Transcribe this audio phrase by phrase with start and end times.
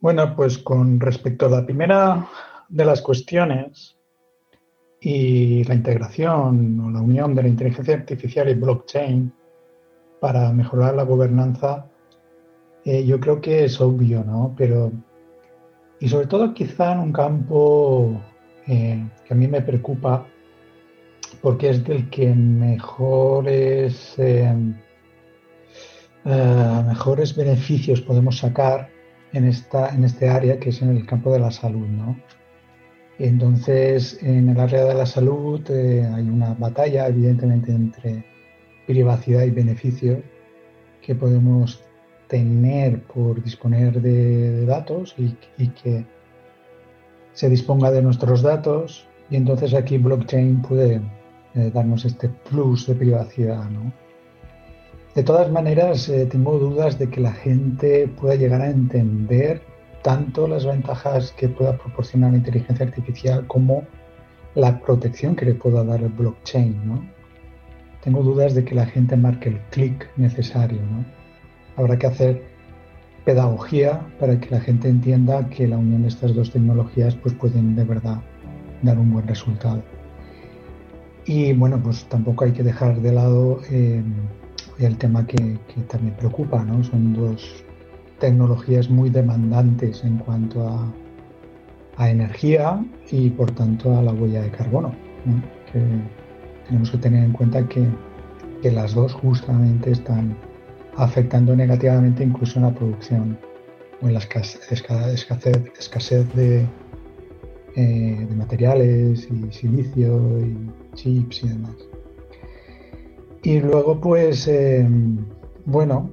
[0.00, 2.26] Bueno, pues con respecto a la primera
[2.70, 3.98] de las cuestiones
[4.98, 9.30] y la integración o la unión de la inteligencia artificial y blockchain
[10.18, 11.86] para mejorar la gobernanza,
[12.86, 14.54] eh, yo creo que es obvio, ¿no?
[14.56, 14.90] Pero,
[15.98, 18.22] y sobre todo quizá en un campo
[18.68, 20.26] eh, que a mí me preocupa,
[21.42, 24.50] porque es del que mejores, eh,
[26.24, 28.99] mejores beneficios podemos sacar
[29.32, 31.86] en, esta, en este área que es en el campo de la salud.
[31.86, 32.16] ¿no?
[33.18, 38.24] Entonces, en el área de la salud eh, hay una batalla, evidentemente, entre
[38.86, 40.18] privacidad y beneficios
[41.02, 41.82] que podemos
[42.28, 46.06] tener por disponer de, datos y, y, que
[47.32, 49.06] se disponga de nuestros datos.
[49.30, 51.00] Y entonces aquí blockchain puede
[51.54, 53.68] eh, darnos este plus de privacidad.
[53.70, 53.92] ¿no?
[55.14, 59.60] De todas maneras, eh, tengo dudas de que la gente pueda llegar a entender
[60.02, 63.84] tanto las ventajas que pueda proporcionar la inteligencia artificial como
[64.54, 66.76] la protección que le pueda dar el blockchain.
[68.04, 70.80] Tengo dudas de que la gente marque el clic necesario.
[71.76, 72.42] Habrá que hacer
[73.24, 77.74] pedagogía para que la gente entienda que la unión de estas dos tecnologías pues, pueden
[77.74, 78.20] de verdad
[78.82, 79.82] dar un buen resultado.
[81.26, 84.02] Y bueno, pues tampoco hay que dejar de lado eh,
[84.86, 86.82] el tema que, también preocupa, ¿no?
[86.84, 87.64] Son dos
[88.18, 90.92] tecnologías muy demandantes en cuanto a,
[92.08, 94.94] energía y por tanto a la huella de carbono.
[95.70, 95.82] Que
[96.66, 97.86] tenemos que tener en cuenta que,
[98.62, 100.36] las dos justamente están
[100.96, 103.38] afectando negativamente incluso en la producción
[104.02, 104.60] o en la escasez,
[106.34, 106.66] de,
[107.76, 110.56] eh, de materiales y silicio y
[110.94, 111.89] chips y demás.
[113.42, 114.86] Y luego, pues, eh,
[115.64, 116.10] bueno,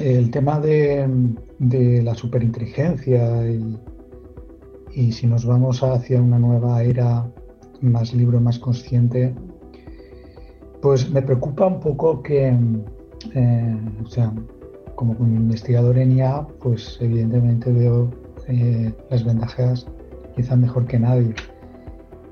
[0.00, 1.08] el tema de,
[2.02, 3.78] la superinteligencia y,
[4.94, 7.24] y, si nos vamos hacia una nueva era
[7.80, 9.34] más libre, más consciente,
[10.84, 12.54] pues me preocupa un poco que,
[13.34, 14.32] eh, o sea,
[14.96, 18.10] como investigador en IA, pues evidentemente veo
[18.48, 19.86] eh, las ventajas
[20.36, 21.34] quizá mejor que nadie,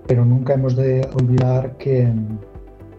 [0.07, 2.13] pero nunca hemos de olvidar que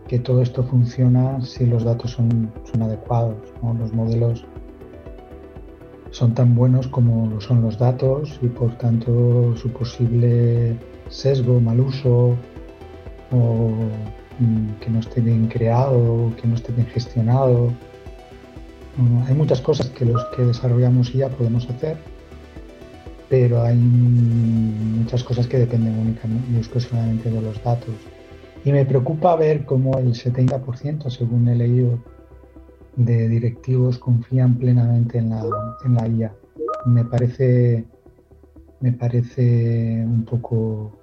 [0.08, 3.38] que todo esto funciona si los datos son, adecuados.
[3.80, 4.46] Los modelos
[6.12, 10.78] son tan buenos como lo son los datos y por tanto su posible
[11.10, 12.36] sesgo, mal uso
[13.32, 13.72] o
[14.40, 17.72] mm, que no esté bien creado, que no esté bien gestionado.
[19.28, 21.98] hay muchas cosas que los que desarrollamos ya podemos hacer,
[23.30, 27.96] pero hay muchas cosas que dependen únicamente y exclusivamente de los datos.
[28.66, 32.00] Y me preocupa ver cómo el 70%, según he leído,
[32.96, 35.44] de directivos confían plenamente en la,
[35.84, 36.36] en la IA.
[36.86, 37.86] Me parece,
[38.80, 40.98] me parece un poco,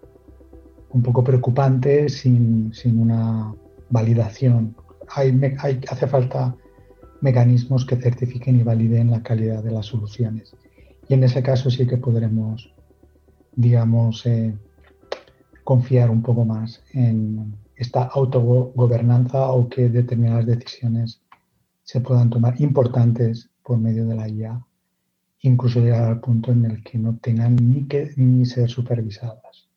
[0.90, 3.54] un poco preocupante sin, una
[3.90, 4.74] validación.
[5.08, 6.56] Hay, hay, hace falta
[7.20, 10.54] mecanismos que certifiquen y validen la calidad de las soluciones.
[11.08, 12.72] Y en ese caso sí que podremos,
[13.54, 14.54] digamos, eh,
[15.70, 21.22] confiar un poco más en esta autogobernanza o que determinadas decisiones
[21.84, 24.66] se puedan tomar importantes por medio de la IA,
[25.42, 29.69] incluso llegar al punto en el que no tengan ni que ni ser supervisadas.